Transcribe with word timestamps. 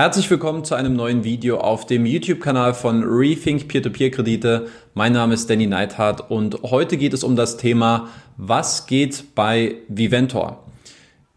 Herzlich 0.00 0.30
willkommen 0.30 0.64
zu 0.64 0.74
einem 0.76 0.96
neuen 0.96 1.24
Video 1.24 1.58
auf 1.58 1.84
dem 1.84 2.06
YouTube-Kanal 2.06 2.72
von 2.72 3.04
Rethink 3.04 3.68
Peer-to-Peer-Kredite. 3.68 4.68
Mein 4.94 5.12
Name 5.12 5.34
ist 5.34 5.50
Danny 5.50 5.66
Neithardt 5.66 6.30
und 6.30 6.62
heute 6.62 6.96
geht 6.96 7.12
es 7.12 7.22
um 7.22 7.36
das 7.36 7.58
Thema, 7.58 8.08
was 8.38 8.86
geht 8.86 9.34
bei 9.34 9.74
Viventor? 9.88 10.64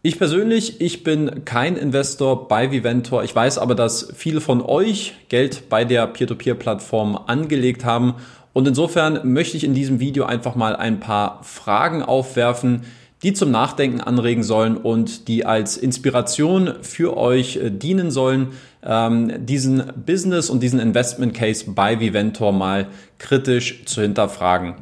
Ich 0.00 0.16
persönlich, 0.16 0.80
ich 0.80 1.04
bin 1.04 1.44
kein 1.44 1.76
Investor 1.76 2.48
bei 2.48 2.70
Viventor. 2.70 3.22
Ich 3.22 3.36
weiß 3.36 3.58
aber, 3.58 3.74
dass 3.74 4.10
viele 4.16 4.40
von 4.40 4.62
euch 4.62 5.12
Geld 5.28 5.68
bei 5.68 5.84
der 5.84 6.06
Peer-to-Peer-Plattform 6.06 7.20
angelegt 7.26 7.84
haben. 7.84 8.14
Und 8.54 8.66
insofern 8.66 9.30
möchte 9.30 9.58
ich 9.58 9.64
in 9.64 9.74
diesem 9.74 10.00
Video 10.00 10.24
einfach 10.24 10.54
mal 10.54 10.74
ein 10.74 11.00
paar 11.00 11.40
Fragen 11.42 12.02
aufwerfen, 12.02 12.84
die 13.24 13.32
zum 13.32 13.50
Nachdenken 13.50 14.02
anregen 14.02 14.42
sollen 14.42 14.76
und 14.76 15.28
die 15.28 15.46
als 15.46 15.78
Inspiration 15.78 16.74
für 16.82 17.16
euch 17.16 17.56
äh, 17.56 17.70
dienen 17.70 18.10
sollen, 18.10 18.48
ähm, 18.84 19.46
diesen 19.46 19.82
Business 20.04 20.50
und 20.50 20.62
diesen 20.62 20.78
Investment 20.78 21.32
Case 21.32 21.64
bei 21.70 21.98
Viventor 21.98 22.52
mal 22.52 22.86
kritisch 23.18 23.86
zu 23.86 24.02
hinterfragen. 24.02 24.74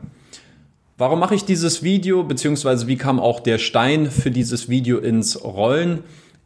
Warum 0.98 1.20
mache 1.20 1.36
ich 1.36 1.44
dieses 1.44 1.84
Video, 1.84 2.24
beziehungsweise 2.24 2.88
wie 2.88 2.96
kam 2.96 3.20
auch 3.20 3.40
der 3.40 3.58
Stein 3.58 4.10
für 4.10 4.32
dieses 4.32 4.68
Video 4.68 4.98
ins 4.98 5.42
Rollen? 5.44 6.00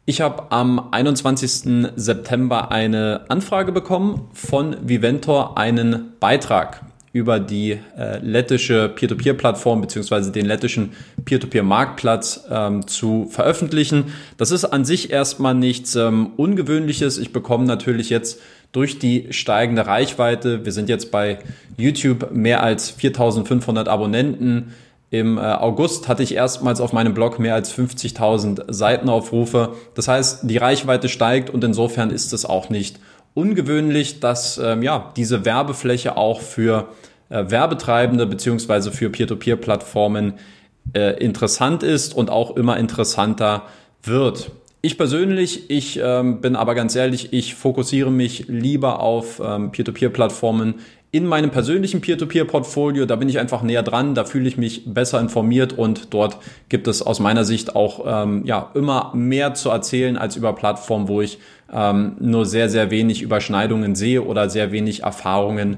Ich 0.05 0.21
habe 0.21 0.51
am 0.51 0.89
21. 0.91 1.89
September 1.95 2.71
eine 2.71 3.25
Anfrage 3.27 3.71
bekommen 3.71 4.29
von 4.33 4.77
Viventor, 4.87 5.57
einen 5.57 6.13
Beitrag 6.19 6.86
über 7.17 7.39
die 7.39 7.79
äh, 7.97 8.19
lettische 8.19 8.89
Peer-to-Peer-Plattform 8.89 9.81
beziehungsweise 9.81 10.31
den 10.31 10.45
lettischen 10.45 10.93
Peer-to-Peer-Marktplatz 11.25 12.45
ähm, 12.49 12.85
zu 12.85 13.27
veröffentlichen. 13.31 14.13
Das 14.37 14.51
ist 14.51 14.65
an 14.65 14.85
sich 14.85 15.09
erstmal 15.09 15.55
nichts 15.55 15.95
ähm, 15.95 16.33
Ungewöhnliches. 16.37 17.17
Ich 17.17 17.33
bekomme 17.33 17.65
natürlich 17.65 18.11
jetzt 18.11 18.39
durch 18.71 18.99
die 18.99 19.27
steigende 19.31 19.87
Reichweite, 19.87 20.63
wir 20.63 20.71
sind 20.71 20.89
jetzt 20.89 21.09
bei 21.09 21.39
YouTube 21.77 22.31
mehr 22.31 22.61
als 22.61 22.91
4500 22.91 23.87
Abonnenten. 23.87 24.73
Im 25.09 25.37
äh, 25.37 25.41
August 25.41 26.07
hatte 26.07 26.21
ich 26.21 26.35
erstmals 26.35 26.79
auf 26.79 26.93
meinem 26.93 27.15
Blog 27.15 27.39
mehr 27.39 27.55
als 27.55 27.75
50.000 27.75 28.71
Seitenaufrufe. 28.71 29.73
Das 29.95 30.07
heißt, 30.07 30.41
die 30.43 30.57
Reichweite 30.57 31.09
steigt 31.09 31.49
und 31.49 31.63
insofern 31.63 32.11
ist 32.11 32.33
es 32.33 32.45
auch 32.45 32.69
nicht 32.69 32.99
ungewöhnlich, 33.37 34.19
dass 34.19 34.57
ähm, 34.57 34.81
ja, 34.81 35.13
diese 35.15 35.45
Werbefläche 35.45 36.17
auch 36.17 36.41
für 36.41 36.89
äh, 37.29 37.45
Werbetreibende 37.47 38.25
beziehungsweise 38.25 38.91
für 38.91 39.11
Peer-to-Peer-Plattformen 39.11 40.33
äh, 40.93 41.23
interessant 41.23 41.83
ist 41.83 42.15
und 42.15 42.31
auch 42.31 42.57
immer 42.57 42.77
interessanter 42.77 43.67
wird. 44.01 44.49
Ich 44.81 44.97
persönlich, 44.97 45.69
ich 45.69 45.99
ähm, 46.01 46.41
bin 46.41 46.55
aber 46.55 46.73
ganz 46.73 46.95
ehrlich, 46.95 47.31
ich 47.31 47.53
fokussiere 47.53 48.09
mich 48.09 48.45
lieber 48.47 49.01
auf 49.01 49.39
ähm, 49.43 49.71
Peer-to-Peer-Plattformen 49.71 50.75
in 51.17 51.25
meinem 51.25 51.49
persönlichen 51.49 51.99
Peer-to-Peer-Portfolio. 51.99 53.07
Da 53.07 53.15
bin 53.15 53.27
ich 53.27 53.39
einfach 53.39 53.63
näher 53.63 53.81
dran, 53.81 54.13
da 54.13 54.23
fühle 54.23 54.47
ich 54.47 54.55
mich 54.55 54.83
besser 54.85 55.19
informiert 55.19 55.73
und 55.73 56.13
dort 56.13 56.37
gibt 56.69 56.87
es 56.87 57.01
aus 57.01 57.19
meiner 57.19 57.43
Sicht 57.43 57.75
auch 57.75 58.05
ähm, 58.05 58.43
ja 58.45 58.69
immer 58.75 59.11
mehr 59.15 59.55
zu 59.55 59.71
erzählen 59.71 60.15
als 60.15 60.35
über 60.35 60.53
Plattformen, 60.53 61.07
wo 61.07 61.21
ich 61.21 61.39
ähm, 61.73 62.17
nur 62.19 62.45
sehr, 62.45 62.69
sehr 62.69 62.91
wenig 62.91 63.23
Überschneidungen 63.23 63.95
sehe 63.95 64.21
oder 64.21 64.47
sehr 64.47 64.71
wenig 64.71 65.01
Erfahrungen 65.01 65.77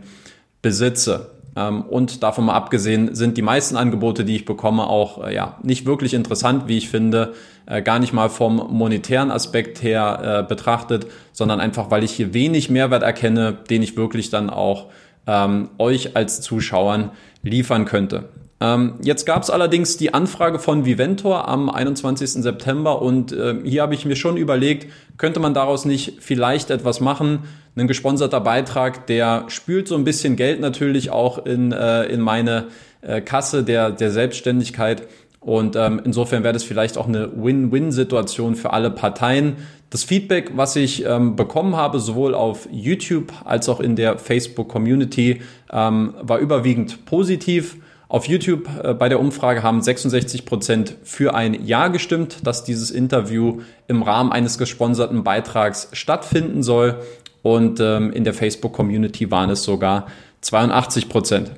besitze. 0.62 1.28
Ähm, 1.56 1.84
und 1.84 2.22
davon 2.22 2.46
mal 2.46 2.56
abgesehen 2.56 3.16
sind 3.16 3.38
die 3.38 3.42
meisten 3.42 3.78
Angebote, 3.78 4.26
die 4.26 4.36
ich 4.36 4.44
bekomme, 4.46 4.88
auch 4.88 5.26
äh, 5.26 5.34
ja 5.34 5.58
nicht 5.64 5.86
wirklich 5.86 6.14
interessant, 6.14 6.64
wie 6.68 6.78
ich 6.78 6.90
finde, 6.90 7.34
äh, 7.66 7.82
gar 7.82 8.00
nicht 8.00 8.12
mal 8.12 8.30
vom 8.30 8.58
monetären 8.70 9.32
Aspekt 9.32 9.82
her 9.82 10.44
äh, 10.44 10.48
betrachtet, 10.48 11.08
sondern 11.32 11.62
einfach, 11.62 11.92
weil 11.92 12.04
ich 12.04 12.12
hier 12.12 12.34
wenig 12.34 12.70
Mehrwert 12.70 13.04
erkenne, 13.04 13.58
den 13.70 13.84
ich 13.84 13.96
wirklich 13.96 14.30
dann 14.30 14.50
auch 14.50 14.88
ähm, 15.28 15.70
euch 15.78 16.16
als 16.16 16.42
Zuschauern 16.42 17.12
liefern 17.44 17.86
könnte. 17.86 18.30
Ähm, 18.62 18.96
jetzt 19.02 19.26
gab 19.26 19.42
es 19.42 19.50
allerdings 19.50 19.96
die 19.96 20.14
Anfrage 20.14 20.60
von 20.60 20.86
Viventor 20.86 21.48
am 21.48 21.70
21. 21.70 22.32
September 22.44 23.02
und 23.02 23.32
äh, 23.32 23.56
hier 23.64 23.82
habe 23.82 23.94
ich 23.94 24.06
mir 24.06 24.18
schon 24.18 24.36
überlegt, 24.36 24.92
könnte 25.18 25.40
man 25.40 25.54
daraus 25.54 25.86
nicht 25.86 26.18
vielleicht 26.20 26.70
etwas 26.70 27.00
machen? 27.00 27.44
Ein 27.78 27.88
gesponserter 27.88 28.42
Beitrag, 28.42 29.08
der 29.08 29.46
spült 29.48 29.88
so 29.88 29.96
ein 29.96 30.04
bisschen 30.04 30.36
Geld 30.36 30.60
natürlich 30.60 31.10
auch 31.10 31.46
in, 31.46 31.72
äh, 31.72 32.04
in 32.06 32.20
meine 32.20 32.68
äh, 33.02 33.22
Kasse 33.22 33.64
der, 33.64 33.92
der 33.92 34.12
Selbstständigkeit. 34.12 35.08
Und 35.40 35.78
ähm, 35.78 36.02
insofern 36.04 36.44
wäre 36.44 36.54
das 36.54 36.64
vielleicht 36.64 36.98
auch 36.98 37.08
eine 37.08 37.32
Win-Win-Situation 37.34 38.56
für 38.56 38.74
alle 38.74 38.92
Parteien. 38.92 39.56
Das 39.90 40.04
Feedback, 40.04 40.52
was 40.56 40.76
ich 40.76 41.04
ähm, 41.06 41.36
bekommen 41.36 41.76
habe, 41.76 42.00
sowohl 42.00 42.36
auf 42.36 42.68
YouTube 42.72 43.34
als 43.44 43.70
auch 43.70 43.80
in 43.80 43.96
der 43.96 44.20
Facebook-Community, 44.20 45.42
ähm, 45.72 46.14
war 46.22 46.38
überwiegend 46.38 47.06
positiv. 47.06 47.78
Auf 48.08 48.26
YouTube 48.28 48.70
äh, 48.84 48.94
bei 48.94 49.10
der 49.10 49.20
Umfrage 49.20 49.64
haben 49.64 49.82
66 49.82 50.46
Prozent 50.46 50.96
für 51.04 51.34
ein 51.34 51.66
Ja 51.66 51.88
gestimmt, 51.88 52.46
dass 52.46 52.64
dieses 52.64 52.92
Interview 52.92 53.62
im 53.88 54.04
Rahmen 54.04 54.32
eines 54.32 54.60
gesponserten 54.60 55.24
Beitrags 55.24 55.90
stattfinden 55.94 56.62
soll. 56.62 57.02
Und 57.42 57.80
ähm, 57.80 58.12
in 58.12 58.24
der 58.24 58.34
Facebook-Community 58.36 59.32
waren 59.32 59.50
es 59.50 59.64
sogar 59.64 60.08
82 60.42 61.10
Prozent. 61.10 61.52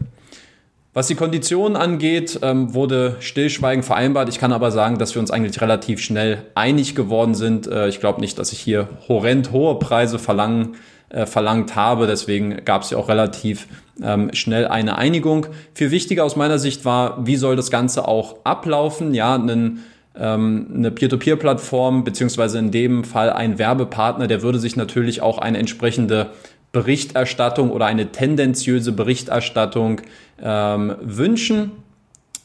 Was 0.94 1.08
die 1.08 1.16
Konditionen 1.16 1.78
angeht, 1.78 2.40
ähm, 2.42 2.74
wurde 2.74 3.16
stillschweigend 3.22 3.86
vereinbart. 3.86 4.28
Ich 4.28 4.40
kann 4.40 4.52
aber 4.52 4.72
sagen, 4.72 4.98
dass 4.98 5.16
wir 5.16 5.22
uns 5.22 5.32
eigentlich 5.32 5.62
relativ 5.62 6.02
schnell 6.02 6.44
einig 6.54 6.96
geworden 6.96 7.34
sind. 7.34 7.66
Äh, 7.66 7.88
ich 7.88 8.02
glaube 8.02 8.20
nicht, 8.20 8.38
dass 8.38 8.52
ich 8.52 8.60
hier 8.60 8.90
horrend 9.08 9.54
hohe 9.54 9.80
Preise 9.80 10.20
verlangen 10.20 10.76
äh, 11.08 11.26
verlangt 11.26 11.78
habe. 11.78 12.08
Deswegen 12.08 12.66
gab 12.66 12.82
es 12.82 12.90
ja 12.90 12.98
auch 12.98 13.08
relativ 13.08 13.68
ähm, 14.04 14.32
schnell 14.34 14.68
eine 14.68 14.98
Einigung. 14.98 15.48
Viel 15.74 15.92
wichtiger 15.92 16.26
aus 16.26 16.36
meiner 16.36 16.60
Sicht 16.60 16.84
war, 16.84 17.26
wie 17.26 17.38
soll 17.38 17.56
das 17.56 17.72
Ganze 17.72 18.06
auch 18.06 18.44
ablaufen? 18.44 19.14
Ja, 19.14 19.36
einen 19.36 19.84
ähm, 20.14 20.68
eine 20.76 20.92
Peer-to-Peer-Plattform, 20.92 22.04
beziehungsweise 22.04 22.60
in 22.60 22.72
dem 22.72 23.06
Fall 23.06 23.30
ein 23.30 23.58
Werbepartner, 23.58 24.28
der 24.28 24.42
würde 24.42 24.60
sich 24.60 24.76
natürlich 24.76 25.22
auch 25.22 25.38
eine 25.38 25.58
entsprechende 25.58 26.32
Berichterstattung 26.72 27.72
oder 27.72 27.86
eine 27.86 28.12
tendenziöse 28.12 28.92
Berichterstattung 28.92 30.02
ähm, 30.42 30.96
wünschen. 31.02 31.72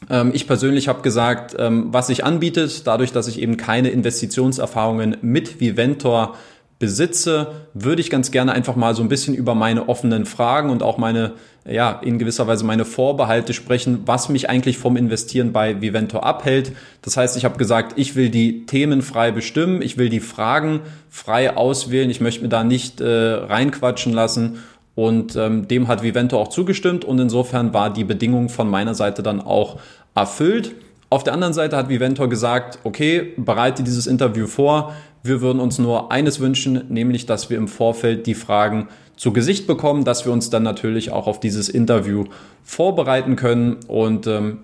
Ähm, 0.09 0.31
ich 0.33 0.47
persönlich 0.47 0.87
habe 0.87 1.01
gesagt, 1.01 1.55
ähm, 1.57 1.87
was 1.91 2.07
sich 2.07 2.23
anbietet, 2.23 2.85
dadurch, 2.85 3.11
dass 3.11 3.27
ich 3.27 3.41
eben 3.41 3.57
keine 3.57 3.89
Investitionserfahrungen 3.89 5.17
mit 5.21 5.59
Viventor 5.59 6.35
besitze, 6.79 7.53
würde 7.73 8.01
ich 8.01 8.09
ganz 8.09 8.29
gerne 8.29 8.51
einfach 8.51 8.75
mal 8.75 8.93
so 8.93 9.01
ein 9.01 9.09
bisschen 9.09 9.33
über 9.33 9.55
meine 9.55 9.89
offenen 9.89 10.25
Fragen 10.25 10.69
und 10.69 10.83
auch 10.83 10.97
meine, 10.97 11.33
ja, 11.65 11.91
in 12.03 12.19
gewisser 12.19 12.45
Weise 12.45 12.65
meine 12.65 12.85
Vorbehalte 12.85 13.53
sprechen, 13.53 14.03
was 14.05 14.29
mich 14.29 14.49
eigentlich 14.49 14.77
vom 14.77 14.95
Investieren 14.95 15.53
bei 15.53 15.81
Vivento 15.81 16.19
abhält. 16.19 16.71
Das 17.01 17.17
heißt, 17.17 17.35
ich 17.35 17.45
habe 17.45 17.57
gesagt, 17.57 17.93
ich 17.97 18.15
will 18.15 18.29
die 18.29 18.67
Themen 18.67 19.01
frei 19.01 19.31
bestimmen, 19.31 19.81
ich 19.81 19.97
will 19.97 20.09
die 20.09 20.19
Fragen 20.19 20.81
frei 21.09 21.57
auswählen, 21.57 22.11
ich 22.11 22.21
möchte 22.21 22.43
mir 22.43 22.49
da 22.49 22.63
nicht 22.63 23.01
äh, 23.01 23.05
reinquatschen 23.05 24.13
lassen 24.13 24.59
und 24.93 25.35
ähm, 25.35 25.67
dem 25.67 25.87
hat 25.87 26.03
Vivento 26.03 26.39
auch 26.39 26.49
zugestimmt 26.49 27.05
und 27.05 27.19
insofern 27.19 27.73
war 27.73 27.91
die 27.91 28.03
Bedingung 28.03 28.49
von 28.49 28.69
meiner 28.69 28.93
Seite 28.93 29.23
dann 29.23 29.41
auch 29.41 29.79
erfüllt. 30.13 30.75
Auf 31.09 31.23
der 31.23 31.33
anderen 31.33 31.53
Seite 31.53 31.77
hat 31.77 31.87
Viventor 31.87 32.27
gesagt, 32.27 32.79
okay, 32.83 33.33
bereite 33.37 33.81
dieses 33.81 34.07
Interview 34.07 34.45
vor. 34.45 34.93
Wir 35.27 35.41
würden 35.41 35.59
uns 35.59 35.77
nur 35.77 36.11
eines 36.11 36.39
wünschen, 36.39 36.85
nämlich, 36.89 37.25
dass 37.25 37.49
wir 37.49 37.57
im 37.57 37.67
Vorfeld 37.67 38.27
die 38.27 38.33
Fragen 38.33 38.87
zu 39.15 39.33
Gesicht 39.33 39.67
bekommen, 39.67 40.05
dass 40.05 40.25
wir 40.25 40.31
uns 40.31 40.49
dann 40.49 40.63
natürlich 40.63 41.11
auch 41.11 41.27
auf 41.27 41.39
dieses 41.39 41.69
Interview 41.69 42.25
vorbereiten 42.63 43.35
können. 43.35 43.77
Und 43.87 44.27
ähm, 44.27 44.59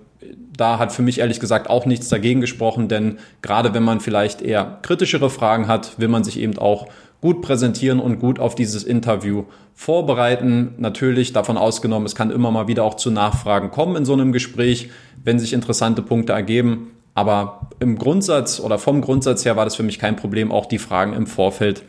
da 0.56 0.78
hat 0.78 0.92
für 0.92 1.02
mich 1.02 1.18
ehrlich 1.18 1.40
gesagt 1.40 1.68
auch 1.68 1.86
nichts 1.86 2.08
dagegen 2.08 2.40
gesprochen, 2.40 2.88
denn 2.88 3.18
gerade 3.42 3.74
wenn 3.74 3.82
man 3.82 4.00
vielleicht 4.00 4.42
eher 4.42 4.78
kritischere 4.82 5.28
Fragen 5.28 5.68
hat, 5.68 5.98
will 5.98 6.08
man 6.08 6.24
sich 6.24 6.38
eben 6.38 6.56
auch 6.56 6.86
gut 7.20 7.42
präsentieren 7.42 8.00
und 8.00 8.18
gut 8.18 8.38
auf 8.38 8.54
dieses 8.54 8.84
Interview 8.84 9.44
vorbereiten. 9.74 10.74
Natürlich 10.78 11.32
davon 11.32 11.56
ausgenommen, 11.56 12.06
es 12.06 12.14
kann 12.14 12.30
immer 12.30 12.50
mal 12.50 12.68
wieder 12.68 12.84
auch 12.84 12.94
zu 12.94 13.10
Nachfragen 13.10 13.70
kommen 13.70 13.96
in 13.96 14.04
so 14.04 14.12
einem 14.12 14.32
Gespräch, 14.32 14.90
wenn 15.24 15.38
sich 15.38 15.52
interessante 15.52 16.02
Punkte 16.02 16.32
ergeben. 16.32 16.90
Aber 17.14 17.70
im 17.80 17.96
Grundsatz 17.96 18.60
oder 18.60 18.78
vom 18.78 19.00
Grundsatz 19.00 19.44
her 19.44 19.56
war 19.56 19.64
das 19.64 19.76
für 19.76 19.82
mich 19.82 19.98
kein 19.98 20.16
Problem, 20.16 20.50
auch 20.50 20.66
die 20.66 20.78
Fragen 20.78 21.12
im 21.12 21.26
Vorfeld 21.26 21.82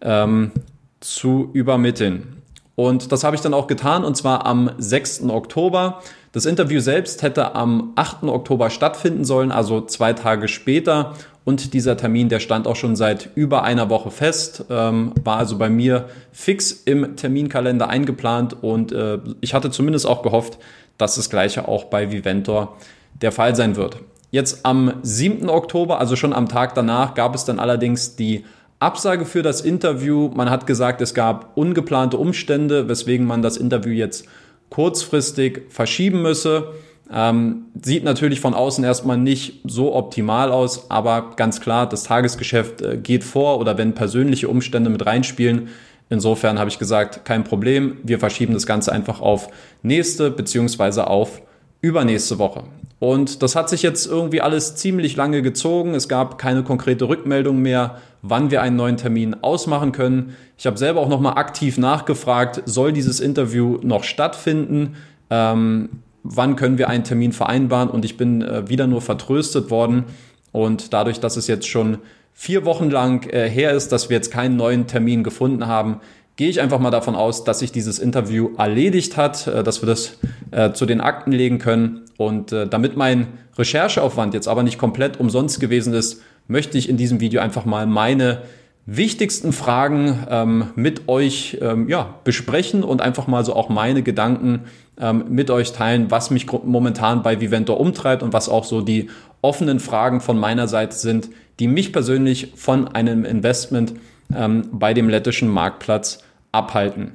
ähm, 0.00 0.52
zu 1.00 1.50
übermitteln. 1.52 2.36
Und 2.76 3.12
das 3.12 3.24
habe 3.24 3.36
ich 3.36 3.42
dann 3.42 3.52
auch 3.52 3.66
getan, 3.66 4.04
und 4.04 4.16
zwar 4.16 4.46
am 4.46 4.70
6. 4.78 5.24
Oktober. 5.28 6.00
Das 6.32 6.46
Interview 6.46 6.80
selbst 6.80 7.22
hätte 7.22 7.54
am 7.54 7.92
8. 7.96 8.24
Oktober 8.24 8.70
stattfinden 8.70 9.24
sollen, 9.24 9.52
also 9.52 9.82
zwei 9.82 10.12
Tage 10.12 10.48
später. 10.48 11.14
Und 11.44 11.74
dieser 11.74 11.96
Termin, 11.96 12.28
der 12.28 12.38
stand 12.38 12.66
auch 12.66 12.76
schon 12.76 12.96
seit 12.96 13.30
über 13.34 13.64
einer 13.64 13.90
Woche 13.90 14.10
fest, 14.10 14.64
ähm, 14.70 15.12
war 15.24 15.38
also 15.38 15.58
bei 15.58 15.68
mir 15.68 16.08
fix 16.32 16.70
im 16.70 17.16
Terminkalender 17.16 17.88
eingeplant 17.88 18.56
und 18.62 18.92
äh, 18.92 19.18
ich 19.40 19.52
hatte 19.52 19.70
zumindest 19.70 20.06
auch 20.06 20.22
gehofft, 20.22 20.58
dass 20.96 21.16
das 21.16 21.28
gleiche 21.28 21.66
auch 21.66 21.84
bei 21.84 22.12
Viventor 22.12 22.76
der 23.20 23.32
Fall 23.32 23.56
sein 23.56 23.76
wird. 23.76 23.98
Jetzt 24.30 24.64
am 24.64 24.94
7. 25.02 25.48
Oktober, 25.48 25.98
also 25.98 26.14
schon 26.16 26.32
am 26.32 26.48
Tag 26.48 26.74
danach, 26.74 27.14
gab 27.14 27.34
es 27.34 27.44
dann 27.44 27.58
allerdings 27.58 28.16
die 28.16 28.44
Absage 28.78 29.26
für 29.26 29.42
das 29.42 29.60
Interview. 29.60 30.30
Man 30.34 30.50
hat 30.50 30.66
gesagt, 30.66 31.00
es 31.00 31.14
gab 31.14 31.56
ungeplante 31.56 32.16
Umstände, 32.16 32.88
weswegen 32.88 33.26
man 33.26 33.42
das 33.42 33.56
Interview 33.56 33.92
jetzt 33.92 34.24
kurzfristig 34.70 35.62
verschieben 35.68 36.22
müsse. 36.22 36.68
Ähm, 37.12 37.66
sieht 37.82 38.04
natürlich 38.04 38.40
von 38.40 38.54
außen 38.54 38.84
erstmal 38.84 39.18
nicht 39.18 39.62
so 39.64 39.94
optimal 39.94 40.52
aus, 40.52 40.90
aber 40.92 41.32
ganz 41.34 41.60
klar, 41.60 41.88
das 41.88 42.04
Tagesgeschäft 42.04 42.82
äh, 42.82 42.96
geht 42.96 43.24
vor 43.24 43.58
oder 43.58 43.76
wenn 43.76 43.94
persönliche 43.94 44.48
Umstände 44.48 44.90
mit 44.90 45.04
reinspielen. 45.04 45.68
Insofern 46.08 46.58
habe 46.58 46.70
ich 46.70 46.78
gesagt, 46.78 47.24
kein 47.24 47.42
Problem, 47.42 47.98
wir 48.04 48.20
verschieben 48.20 48.54
das 48.54 48.66
Ganze 48.66 48.92
einfach 48.92 49.20
auf 49.20 49.48
nächste 49.82 50.30
beziehungsweise 50.30 51.08
auf 51.08 51.42
übernächste 51.80 52.38
Woche. 52.38 52.62
Und 53.00 53.42
das 53.42 53.56
hat 53.56 53.70
sich 53.70 53.82
jetzt 53.82 54.06
irgendwie 54.06 54.42
alles 54.42 54.76
ziemlich 54.76 55.16
lange 55.16 55.40
gezogen. 55.40 55.94
Es 55.94 56.06
gab 56.06 56.36
keine 56.36 56.62
konkrete 56.62 57.08
Rückmeldung 57.08 57.60
mehr, 57.60 57.96
wann 58.20 58.50
wir 58.50 58.60
einen 58.60 58.76
neuen 58.76 58.98
Termin 58.98 59.34
ausmachen 59.40 59.92
können. 59.92 60.36
Ich 60.58 60.66
habe 60.66 60.76
selber 60.76 61.00
auch 61.00 61.08
nochmal 61.08 61.38
aktiv 61.38 61.78
nachgefragt, 61.78 62.62
soll 62.66 62.92
dieses 62.92 63.18
Interview 63.18 63.78
noch 63.82 64.04
stattfinden? 64.04 64.96
Ähm, 65.30 65.88
wann 66.22 66.56
können 66.56 66.76
wir 66.76 66.90
einen 66.90 67.02
Termin 67.02 67.32
vereinbaren? 67.32 67.88
Und 67.88 68.04
ich 68.04 68.18
bin 68.18 68.42
äh, 68.42 68.68
wieder 68.68 68.86
nur 68.86 69.00
vertröstet 69.00 69.70
worden. 69.70 70.04
Und 70.52 70.92
dadurch, 70.92 71.20
dass 71.20 71.38
es 71.38 71.46
jetzt 71.46 71.68
schon 71.68 71.98
vier 72.34 72.66
Wochen 72.66 72.90
lang 72.90 73.26
äh, 73.30 73.48
her 73.48 73.72
ist, 73.72 73.92
dass 73.92 74.10
wir 74.10 74.16
jetzt 74.16 74.30
keinen 74.30 74.56
neuen 74.56 74.86
Termin 74.86 75.24
gefunden 75.24 75.66
haben, 75.66 76.00
gehe 76.40 76.48
ich 76.48 76.62
einfach 76.62 76.78
mal 76.78 76.90
davon 76.90 77.16
aus, 77.16 77.44
dass 77.44 77.58
sich 77.58 77.70
dieses 77.70 77.98
Interview 77.98 78.52
erledigt 78.56 79.18
hat, 79.18 79.46
äh, 79.46 79.62
dass 79.62 79.82
wir 79.82 79.86
das 79.86 80.16
äh, 80.52 80.72
zu 80.72 80.86
den 80.86 81.02
Akten 81.02 81.32
legen 81.32 81.58
können. 81.58 82.06
Und 82.16 82.50
äh, 82.50 82.66
damit 82.66 82.96
mein 82.96 83.26
Rechercheaufwand 83.58 84.32
jetzt 84.32 84.48
aber 84.48 84.62
nicht 84.62 84.78
komplett 84.78 85.20
umsonst 85.20 85.60
gewesen 85.60 85.92
ist, 85.92 86.22
möchte 86.48 86.78
ich 86.78 86.88
in 86.88 86.96
diesem 86.96 87.20
Video 87.20 87.42
einfach 87.42 87.66
mal 87.66 87.86
meine 87.86 88.40
wichtigsten 88.86 89.52
Fragen 89.52 90.26
ähm, 90.30 90.68
mit 90.76 91.10
euch 91.10 91.58
ähm, 91.60 91.90
ja, 91.90 92.14
besprechen 92.24 92.84
und 92.84 93.02
einfach 93.02 93.26
mal 93.26 93.44
so 93.44 93.54
auch 93.54 93.68
meine 93.68 94.02
Gedanken 94.02 94.60
ähm, 94.98 95.26
mit 95.28 95.50
euch 95.50 95.72
teilen, 95.72 96.10
was 96.10 96.30
mich 96.30 96.50
momentan 96.50 97.22
bei 97.22 97.42
Viventor 97.42 97.78
umtreibt 97.78 98.22
und 98.22 98.32
was 98.32 98.48
auch 98.48 98.64
so 98.64 98.80
die 98.80 99.10
offenen 99.42 99.78
Fragen 99.78 100.22
von 100.22 100.38
meiner 100.38 100.68
Seite 100.68 100.96
sind, 100.96 101.28
die 101.58 101.68
mich 101.68 101.92
persönlich 101.92 102.54
von 102.56 102.88
einem 102.88 103.26
Investment 103.26 103.92
ähm, 104.34 104.62
bei 104.72 104.94
dem 104.94 105.10
lettischen 105.10 105.50
Marktplatz 105.50 106.20
abhalten. 106.52 107.12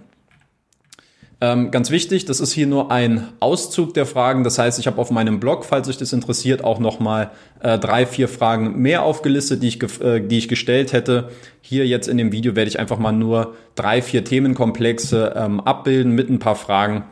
Ähm, 1.41 1.69
ganz 1.69 1.91
wichtig, 1.91 2.25
das 2.25 2.39
ist 2.39 2.53
hier 2.53 2.65
nur 2.65 2.91
ein 2.91 3.27
Auszug 3.39 3.93
der 3.93 4.05
Fragen. 4.05 4.43
Das 4.43 4.57
heißt, 4.57 4.79
ich 4.79 4.87
habe 4.87 4.99
auf 4.99 5.11
meinem 5.11 5.39
Blog, 5.39 5.65
falls 5.65 5.89
euch 5.89 5.97
das 5.97 6.13
interessiert, 6.13 6.63
auch 6.63 6.79
nochmal 6.79 7.31
äh, 7.61 7.77
drei, 7.77 8.05
vier 8.05 8.29
Fragen 8.29 8.81
mehr 8.81 9.03
aufgelistet, 9.03 9.61
die 9.61 9.67
ich, 9.67 10.01
äh, 10.01 10.21
die 10.21 10.37
ich 10.37 10.47
gestellt 10.47 10.93
hätte. 10.93 11.29
Hier 11.61 11.85
jetzt 11.85 12.07
in 12.07 12.17
dem 12.17 12.31
Video 12.31 12.55
werde 12.55 12.69
ich 12.69 12.79
einfach 12.79 12.99
mal 12.99 13.11
nur 13.11 13.55
drei, 13.75 14.01
vier 14.01 14.23
Themenkomplexe 14.23 15.33
ähm, 15.35 15.59
abbilden 15.59 16.13
mit 16.13 16.29
ein 16.29 16.39
paar 16.39 16.55
Fragen, 16.55 17.03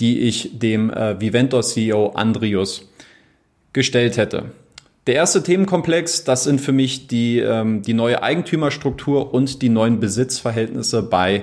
die 0.00 0.20
ich 0.20 0.58
dem 0.58 0.90
äh, 0.90 1.18
Viventor 1.20 1.62
CEO 1.62 2.10
Andrius 2.10 2.90
gestellt 3.72 4.18
hätte. 4.18 4.52
Der 5.08 5.16
erste 5.16 5.42
Themenkomplex, 5.42 6.22
das 6.22 6.44
sind 6.44 6.60
für 6.60 6.70
mich 6.70 7.08
die, 7.08 7.40
ähm, 7.40 7.82
die 7.82 7.92
neue 7.92 8.22
Eigentümerstruktur 8.22 9.34
und 9.34 9.60
die 9.60 9.68
neuen 9.68 9.98
Besitzverhältnisse 9.98 11.02
bei 11.02 11.42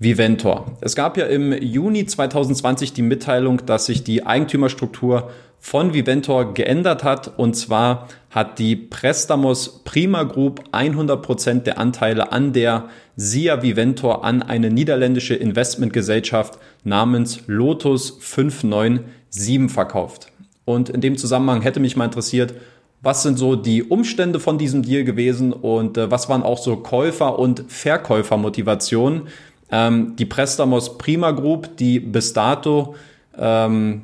Viventor. 0.00 0.76
Es 0.80 0.96
gab 0.96 1.16
ja 1.16 1.26
im 1.26 1.52
Juni 1.52 2.06
2020 2.06 2.94
die 2.94 3.02
Mitteilung, 3.02 3.64
dass 3.66 3.86
sich 3.86 4.02
die 4.02 4.26
Eigentümerstruktur 4.26 5.30
von 5.60 5.94
Viventor 5.94 6.54
geändert 6.54 7.04
hat. 7.04 7.38
Und 7.38 7.54
zwar 7.54 8.08
hat 8.30 8.58
die 8.58 8.74
Prestamos 8.74 9.84
Prima 9.84 10.24
Group 10.24 10.64
100 10.72 11.22
Prozent 11.22 11.66
der 11.68 11.78
Anteile 11.78 12.32
an 12.32 12.52
der 12.52 12.88
SIA 13.16 13.62
Viventor 13.62 14.24
an 14.24 14.42
eine 14.42 14.70
niederländische 14.70 15.34
Investmentgesellschaft 15.36 16.58
namens 16.82 17.42
Lotus 17.46 18.18
597 18.18 19.70
verkauft. 19.70 20.32
Und 20.64 20.90
in 20.90 21.00
dem 21.00 21.16
Zusammenhang 21.16 21.62
hätte 21.62 21.78
mich 21.78 21.96
mal 21.96 22.04
interessiert, 22.04 22.54
was 23.00 23.22
sind 23.22 23.38
so 23.38 23.54
die 23.56 23.82
Umstände 23.82 24.40
von 24.40 24.58
diesem 24.58 24.82
Deal 24.82 25.04
gewesen 25.04 25.52
und 25.52 25.96
äh, 25.96 26.10
was 26.10 26.28
waren 26.28 26.42
auch 26.42 26.58
so 26.58 26.76
Käufer- 26.76 27.38
und 27.38 27.64
Verkäufermotivationen? 27.68 29.28
Ähm, 29.70 30.16
die 30.16 30.24
Prestamos 30.24 30.98
Prima 30.98 31.30
Group, 31.30 31.76
die 31.76 32.00
bis 32.00 32.32
dato 32.32 32.96
ähm, 33.38 34.02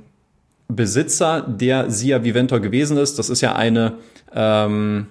Besitzer 0.68 1.42
der 1.42 1.90
Sia 1.90 2.22
Viventor 2.22 2.60
gewesen 2.60 2.96
ist, 2.96 3.18
das 3.18 3.30
ist 3.30 3.40
ja 3.40 3.54
eine 3.54 3.94
ähm, 4.34 5.06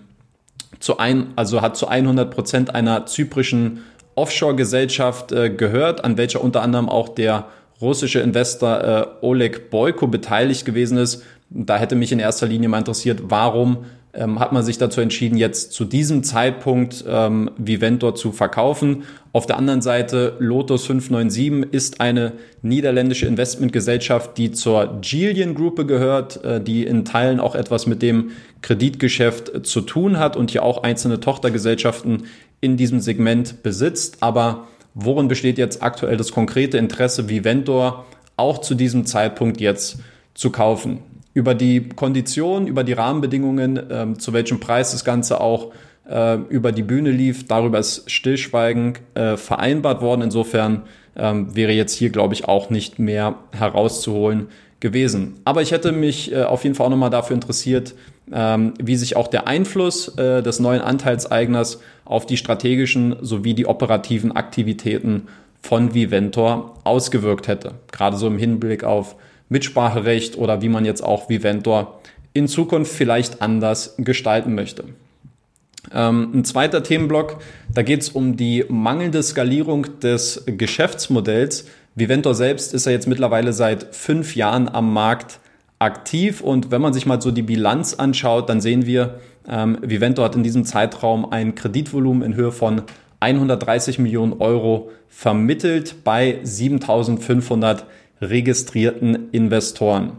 zu 0.79 0.97
ein, 0.97 1.33
also 1.35 1.61
hat 1.61 1.77
zu 1.77 1.87
100 1.87 2.29
Prozent 2.29 2.75
einer 2.75 3.05
zyprischen 3.05 3.83
Offshore-Gesellschaft 4.15 5.31
äh, 5.31 5.49
gehört, 5.49 6.03
an 6.03 6.17
welcher 6.17 6.41
unter 6.41 6.61
anderem 6.61 6.89
auch 6.89 7.09
der 7.09 7.47
russische 7.81 8.19
Investor 8.19 8.83
äh, 8.83 9.25
Oleg 9.25 9.69
Boyko 9.69 10.07
beteiligt 10.07 10.65
gewesen 10.65 10.97
ist. 10.97 11.23
Da 11.55 11.77
hätte 11.77 11.95
mich 11.95 12.11
in 12.11 12.19
erster 12.19 12.47
Linie 12.47 12.67
mal 12.67 12.79
interessiert, 12.79 13.21
warum 13.25 13.85
ähm, 14.13 14.39
hat 14.39 14.51
man 14.51 14.63
sich 14.63 14.77
dazu 14.77 15.01
entschieden, 15.01 15.37
jetzt 15.37 15.73
zu 15.73 15.85
diesem 15.85 16.23
Zeitpunkt 16.23 17.03
ähm, 17.07 17.49
Viventor 17.57 18.15
zu 18.15 18.31
verkaufen. 18.31 19.03
Auf 19.33 19.45
der 19.45 19.57
anderen 19.57 19.81
Seite, 19.81 20.35
Lotus 20.39 20.85
597 20.85 21.73
ist 21.73 22.01
eine 22.01 22.33
niederländische 22.61 23.25
Investmentgesellschaft, 23.25 24.37
die 24.37 24.51
zur 24.51 24.99
Gillian 25.01 25.55
Gruppe 25.55 25.85
gehört, 25.85 26.43
äh, 26.43 26.61
die 26.61 26.85
in 26.85 27.05
Teilen 27.05 27.39
auch 27.39 27.55
etwas 27.55 27.87
mit 27.87 28.01
dem 28.01 28.31
Kreditgeschäft 28.61 29.65
zu 29.65 29.81
tun 29.81 30.19
hat 30.19 30.37
und 30.37 30.51
hier 30.51 30.63
auch 30.63 30.83
einzelne 30.83 31.19
Tochtergesellschaften 31.19 32.25
in 32.61 32.77
diesem 32.77 32.99
Segment 32.99 33.63
besitzt. 33.63 34.17
Aber 34.21 34.67
worin 34.93 35.27
besteht 35.27 35.57
jetzt 35.57 35.81
aktuell 35.81 36.17
das 36.17 36.31
konkrete 36.31 36.77
Interesse, 36.77 37.29
Viventor 37.29 38.05
auch 38.37 38.59
zu 38.59 38.75
diesem 38.75 39.05
Zeitpunkt 39.05 39.59
jetzt 39.59 39.99
zu 40.35 40.51
kaufen? 40.51 40.99
Über 41.33 41.55
die 41.55 41.89
Konditionen, 41.89 42.67
über 42.67 42.83
die 42.83 42.93
Rahmenbedingungen, 42.93 43.79
ähm, 43.89 44.19
zu 44.19 44.33
welchem 44.33 44.59
Preis 44.59 44.91
das 44.91 45.03
Ganze 45.03 45.41
auch 45.41 45.71
äh, 46.07 46.35
über 46.49 46.71
die 46.71 46.83
Bühne 46.83 47.11
lief, 47.11 47.47
darüber 47.47 47.79
ist 47.79 48.09
stillschweigend 48.09 48.99
äh, 49.15 49.37
vereinbart 49.37 50.01
worden. 50.01 50.21
Insofern 50.21 50.83
ähm, 51.15 51.55
wäre 51.55 51.71
jetzt 51.71 51.95
hier, 51.95 52.09
glaube 52.09 52.33
ich, 52.33 52.45
auch 52.45 52.69
nicht 52.69 52.99
mehr 52.99 53.35
herauszuholen 53.51 54.47
gewesen. 54.79 55.35
Aber 55.45 55.61
ich 55.61 55.71
hätte 55.71 55.91
mich 55.91 56.31
äh, 56.31 56.43
auf 56.43 56.63
jeden 56.63 56.75
Fall 56.75 56.87
auch 56.87 56.91
nochmal 56.91 57.09
dafür 57.09 57.35
interessiert, 57.35 57.95
ähm, 58.31 58.73
wie 58.81 58.95
sich 58.95 59.15
auch 59.15 59.27
der 59.27 59.47
Einfluss 59.47 60.09
äh, 60.17 60.43
des 60.43 60.59
neuen 60.59 60.81
Anteilseigners 60.81 61.79
auf 62.05 62.25
die 62.25 62.37
strategischen 62.37 63.15
sowie 63.21 63.53
die 63.53 63.65
operativen 63.65 64.33
Aktivitäten 64.33 65.27
von 65.61 65.93
Viventor 65.93 66.75
ausgewirkt 66.83 67.47
hätte. 67.47 67.75
Gerade 67.91 68.17
so 68.17 68.27
im 68.27 68.37
Hinblick 68.37 68.83
auf 68.83 69.15
Mitspracherecht 69.53 70.37
oder 70.37 70.61
wie 70.61 70.69
man 70.69 70.83
jetzt 70.83 71.03
auch 71.03 71.29
Viventor 71.29 72.01
in 72.33 72.47
Zukunft 72.47 72.91
vielleicht 72.91 73.41
anders 73.41 73.95
gestalten 73.97 74.55
möchte. 74.55 74.85
Ähm, 75.93 76.31
ein 76.33 76.45
zweiter 76.45 76.81
Themenblock, 76.81 77.37
da 77.73 77.83
geht 77.83 78.01
es 78.01 78.09
um 78.09 78.35
die 78.35 78.65
mangelnde 78.67 79.21
Skalierung 79.21 79.99
des 79.99 80.43
Geschäftsmodells. 80.47 81.67
Viventor 81.95 82.33
selbst 82.33 82.73
ist 82.73 82.85
ja 82.85 82.91
jetzt 82.91 83.07
mittlerweile 83.07 83.53
seit 83.53 83.95
fünf 83.95 84.35
Jahren 84.35 84.67
am 84.67 84.91
Markt 84.91 85.39
aktiv 85.77 86.41
und 86.41 86.71
wenn 86.71 86.81
man 86.81 86.93
sich 86.93 87.05
mal 87.05 87.21
so 87.21 87.29
die 87.29 87.41
Bilanz 87.43 87.93
anschaut, 87.93 88.49
dann 88.49 88.61
sehen 88.61 88.85
wir, 88.87 89.19
ähm, 89.47 89.77
Viventor 89.81 90.25
hat 90.25 90.35
in 90.35 90.43
diesem 90.43 90.65
Zeitraum 90.65 91.31
ein 91.31 91.53
Kreditvolumen 91.53 92.23
in 92.23 92.35
Höhe 92.35 92.51
von 92.51 92.83
130 93.19 93.99
Millionen 93.99 94.33
Euro 94.33 94.89
vermittelt 95.09 96.03
bei 96.03 96.39
7500 96.43 97.85
registrierten 98.23 99.29
Investoren. 99.31 100.13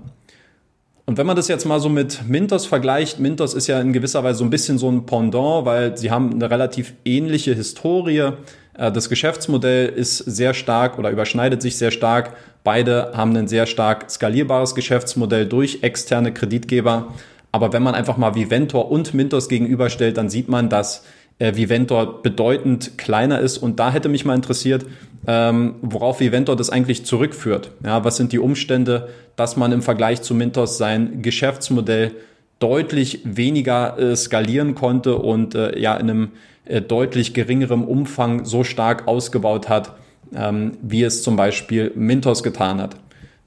Und 1.07 1.19
wenn 1.19 1.27
man 1.27 1.37
das 1.37 1.49
jetzt 1.49 1.67
mal 1.67 1.81
so 1.81 1.91
mit 1.91 2.27
Mintos 2.29 2.65
vergleicht, 2.65 3.19
Mintos 3.21 3.53
ist 3.53 3.67
ja 3.67 3.79
in 3.81 3.93
gewisser 3.93 4.25
Weise 4.25 4.39
so 4.39 4.45
ein 4.45 4.51
bisschen 4.51 4.79
so 4.79 4.91
ein 4.91 5.05
Pendant, 5.05 5.67
weil 5.67 5.99
sie 5.99 6.11
haben 6.11 6.33
eine 6.33 6.51
relativ 6.51 6.95
ähnliche 7.05 7.55
Historie. 7.55 8.31
Äh, 8.79 8.91
das 8.91 9.11
Geschäftsmodell 9.11 9.89
ist 9.89 10.19
sehr 10.19 10.55
stark 10.55 10.99
oder 10.99 11.11
überschneidet 11.11 11.61
sich 11.61 11.77
sehr 11.77 11.91
stark. 11.91 12.37
Beide 12.63 13.13
haben 13.15 13.37
ein 13.37 13.49
sehr 13.49 13.67
stark 13.67 14.11
skalierbares 14.11 14.75
Geschäftsmodell 14.75 15.47
durch 15.47 15.81
externe 15.83 16.33
Kreditgeber. 16.33 17.13
Aber 17.53 17.73
wenn 17.75 17.83
man 17.83 17.95
einfach 17.95 18.17
mal 18.17 18.35
Viventor 18.35 18.91
und 18.91 19.13
Mintos 19.13 19.49
gegenüberstellt, 19.49 20.17
dann 20.17 20.31
sieht 20.31 20.49
man, 20.49 20.71
dass 20.71 21.05
äh, 21.39 21.55
Viventor 21.55 22.23
bedeutend 22.23 22.99
kleiner 22.99 23.41
ist. 23.41 23.59
Und 23.59 23.81
da 23.81 23.93
hätte 23.93 24.09
mich 24.09 24.25
mal 24.25 24.35
interessiert, 24.35 24.87
ähm, 25.27 25.77
worauf 25.83 26.21
Viventor 26.21 26.57
das 26.57 26.71
eigentlich 26.71 27.05
zurückführt. 27.05 27.71
Ja, 27.85 28.05
was 28.05 28.17
sind 28.17 28.33
die 28.33 28.39
Umstände, 28.39 29.09
dass 29.37 29.57
man 29.57 29.73
im 29.73 29.83
Vergleich 29.83 30.23
zu 30.23 30.35
Mintos 30.35 30.79
sein 30.79 31.23
Geschäftsmodell 31.23 32.13
deutlich 32.59 33.21
weniger 33.25 33.99
äh, 33.99 34.17
skalieren 34.17 34.75
konnte 34.75 35.17
und 35.17 35.55
äh, 35.55 35.79
ja 35.79 35.95
in 35.97 36.11
einem 36.11 36.29
äh, 36.67 36.81
deutlich 36.81 37.35
geringerem 37.35 37.85
Umfang 37.85 38.45
so 38.45 38.65
stark 38.65 39.09
ausgebaut 39.09 39.69
hat, 39.69 39.93
ähm, 40.35 40.73
wie 40.83 41.03
es 41.03 41.23
zum 41.23 41.37
Beispiel 41.37 41.93
Mintos 41.95 42.43
getan 42.43 42.81
hat. 42.81 42.97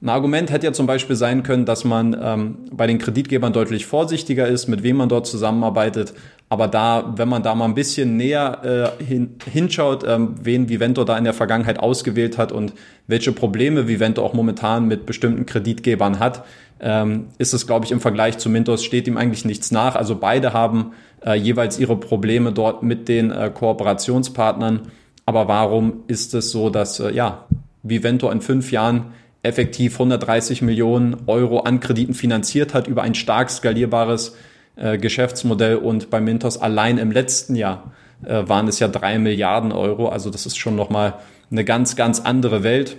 Ein 0.00 0.10
Argument 0.10 0.52
hätte 0.52 0.66
ja 0.66 0.72
zum 0.72 0.86
Beispiel 0.86 1.16
sein 1.16 1.42
können, 1.42 1.64
dass 1.64 1.84
man 1.84 2.16
ähm, 2.20 2.58
bei 2.70 2.86
den 2.86 2.98
Kreditgebern 2.98 3.52
deutlich 3.52 3.86
vorsichtiger 3.86 4.46
ist, 4.46 4.68
mit 4.68 4.84
wem 4.84 4.96
man 4.96 5.08
dort 5.08 5.26
zusammenarbeitet, 5.26 6.14
Aber 6.50 6.66
da, 6.66 7.12
wenn 7.16 7.28
man 7.28 7.42
da 7.42 7.54
mal 7.54 7.66
ein 7.66 7.74
bisschen 7.74 8.16
näher 8.16 8.94
äh, 8.98 9.04
hin, 9.04 9.36
hinschaut, 9.50 10.04
ähm, 10.06 10.34
wen 10.42 10.68
Vivento 10.68 11.04
da 11.04 11.18
in 11.18 11.24
der 11.24 11.34
Vergangenheit 11.34 11.78
ausgewählt 11.78 12.38
hat 12.38 12.52
und 12.52 12.72
welche 13.06 13.32
Probleme 13.32 13.86
Vivento 13.86 14.24
auch 14.24 14.32
momentan 14.32 14.88
mit 14.88 15.04
bestimmten 15.04 15.44
Kreditgebern 15.44 16.18
hat, 16.18 16.44
ähm, 16.80 17.26
ist 17.36 17.52
es, 17.52 17.66
glaube 17.66 17.84
ich, 17.84 17.92
im 17.92 18.00
Vergleich 18.00 18.38
zu 18.38 18.48
Mintos 18.48 18.82
steht 18.82 19.06
ihm 19.06 19.18
eigentlich 19.18 19.44
nichts 19.44 19.70
nach. 19.72 19.94
Also 19.94 20.16
beide 20.16 20.54
haben 20.54 20.92
äh, 21.24 21.34
jeweils 21.34 21.78
ihre 21.78 21.96
Probleme 21.96 22.52
dort 22.52 22.82
mit 22.82 23.08
den 23.08 23.30
äh, 23.30 23.50
Kooperationspartnern. 23.52 24.82
Aber 25.26 25.48
warum 25.48 26.04
ist 26.06 26.32
es 26.32 26.50
so, 26.50 26.70
dass 26.70 26.98
äh, 27.00 27.12
ja, 27.12 27.46
Vivento 27.82 28.30
in 28.30 28.40
fünf 28.40 28.72
Jahren 28.72 29.12
effektiv 29.42 29.94
130 29.94 30.62
Millionen 30.62 31.16
Euro 31.26 31.60
an 31.60 31.80
Krediten 31.80 32.14
finanziert 32.14 32.74
hat 32.74 32.88
über 32.88 33.02
ein 33.02 33.14
stark 33.14 33.50
skalierbares 33.50 34.34
äh, 34.78 34.98
Geschäftsmodell 34.98 35.76
und 35.76 36.10
bei 36.10 36.20
Mintos 36.20 36.58
allein 36.58 36.98
im 36.98 37.10
letzten 37.10 37.56
Jahr 37.56 37.92
äh, 38.24 38.42
waren 38.46 38.68
es 38.68 38.78
ja 38.78 38.88
drei 38.88 39.18
Milliarden 39.18 39.72
Euro. 39.72 40.08
Also 40.08 40.30
das 40.30 40.46
ist 40.46 40.56
schon 40.56 40.76
nochmal 40.76 41.14
eine 41.50 41.64
ganz, 41.64 41.96
ganz 41.96 42.20
andere 42.20 42.62
Welt. 42.62 42.96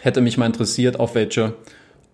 Hätte 0.00 0.20
mich 0.20 0.38
mal 0.38 0.46
interessiert, 0.46 0.98
auf 0.98 1.14
welche 1.14 1.54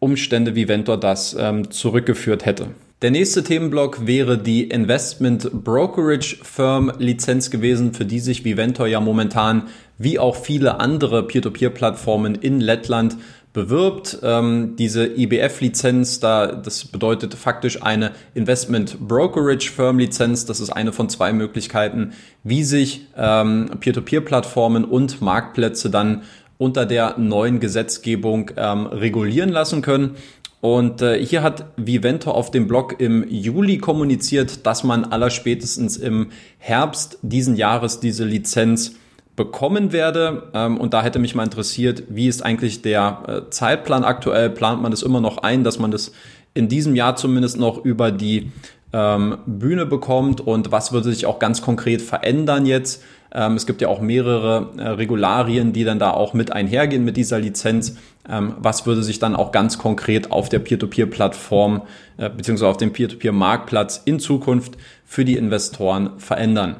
Umstände 0.00 0.54
Viventor 0.54 0.98
das 0.98 1.36
ähm, 1.38 1.70
zurückgeführt 1.70 2.44
hätte. 2.44 2.68
Der 3.00 3.12
nächste 3.12 3.44
Themenblock 3.44 4.08
wäre 4.08 4.38
die 4.38 4.64
Investment 4.64 5.48
Brokerage 5.52 6.36
Firm 6.42 6.92
Lizenz 6.98 7.48
gewesen, 7.48 7.94
für 7.94 8.04
die 8.04 8.18
sich 8.18 8.44
Viventor 8.44 8.88
ja 8.88 8.98
momentan 8.98 9.68
wie 9.98 10.18
auch 10.18 10.34
viele 10.34 10.80
andere 10.80 11.24
Peer-to-Peer-Plattformen 11.24 12.34
in 12.34 12.60
Lettland 12.60 13.16
bewirbt. 13.58 14.18
Ähm, 14.22 14.76
diese 14.78 15.04
IBF-Lizenz, 15.04 16.20
da, 16.20 16.46
das 16.46 16.84
bedeutet 16.84 17.34
faktisch 17.34 17.82
eine 17.82 18.12
Investment 18.34 19.00
Brokerage 19.00 19.68
Firm 19.68 19.98
Lizenz. 19.98 20.46
Das 20.46 20.60
ist 20.60 20.70
eine 20.70 20.92
von 20.92 21.08
zwei 21.08 21.32
Möglichkeiten, 21.32 22.12
wie 22.44 22.62
sich 22.62 23.06
ähm, 23.16 23.68
Peer-to-Peer-Plattformen 23.80 24.84
und 24.84 25.20
Marktplätze 25.20 25.90
dann 25.90 26.22
unter 26.56 26.86
der 26.86 27.18
neuen 27.18 27.58
Gesetzgebung 27.58 28.52
ähm, 28.56 28.86
regulieren 28.86 29.48
lassen 29.48 29.82
können. 29.82 30.14
Und 30.60 31.02
äh, 31.02 31.24
hier 31.24 31.42
hat 31.42 31.66
Vivento 31.76 32.30
auf 32.30 32.52
dem 32.52 32.68
Blog 32.68 33.00
im 33.00 33.28
Juli 33.28 33.78
kommuniziert, 33.78 34.66
dass 34.66 34.84
man 34.84 35.04
allerspätestens 35.04 35.96
im 35.96 36.28
Herbst 36.58 37.18
diesen 37.22 37.56
Jahres 37.56 37.98
diese 37.98 38.24
Lizenz 38.24 38.94
bekommen 39.38 39.92
werde. 39.92 40.50
Ähm, 40.52 40.76
und 40.76 40.92
da 40.92 41.02
hätte 41.02 41.18
mich 41.18 41.34
mal 41.34 41.44
interessiert, 41.44 42.02
wie 42.10 42.28
ist 42.28 42.44
eigentlich 42.44 42.82
der 42.82 43.22
äh, 43.26 43.50
Zeitplan 43.50 44.04
aktuell? 44.04 44.50
Plant 44.50 44.82
man 44.82 44.90
das 44.90 45.02
immer 45.02 45.22
noch 45.22 45.38
ein, 45.38 45.64
dass 45.64 45.78
man 45.78 45.90
das 45.90 46.12
in 46.52 46.68
diesem 46.68 46.94
Jahr 46.94 47.16
zumindest 47.16 47.58
noch 47.58 47.82
über 47.82 48.10
die 48.10 48.50
ähm, 48.92 49.38
Bühne 49.46 49.86
bekommt? 49.86 50.42
Und 50.42 50.72
was 50.72 50.92
würde 50.92 51.10
sich 51.10 51.24
auch 51.24 51.38
ganz 51.38 51.62
konkret 51.62 52.02
verändern 52.02 52.66
jetzt? 52.66 53.02
Ähm, 53.32 53.54
es 53.54 53.64
gibt 53.64 53.80
ja 53.80 53.88
auch 53.88 54.00
mehrere 54.00 54.70
äh, 54.76 54.88
Regularien, 54.88 55.72
die 55.72 55.84
dann 55.84 56.00
da 56.00 56.10
auch 56.10 56.34
mit 56.34 56.52
einhergehen 56.52 57.04
mit 57.04 57.16
dieser 57.16 57.38
Lizenz. 57.38 57.96
Was 58.30 58.84
würde 58.84 59.02
sich 59.02 59.20
dann 59.20 59.34
auch 59.34 59.52
ganz 59.52 59.78
konkret 59.78 60.32
auf 60.32 60.50
der 60.50 60.58
Peer-to-Peer-Plattform 60.58 61.80
äh, 62.18 62.28
beziehungsweise 62.28 62.68
auf 62.68 62.76
dem 62.76 62.92
Peer-to-Peer-Marktplatz 62.92 64.02
in 64.04 64.20
Zukunft 64.20 64.76
für 65.06 65.24
die 65.24 65.38
Investoren 65.38 66.10
verändern? 66.18 66.76